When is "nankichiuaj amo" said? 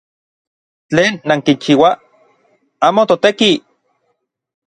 1.27-3.01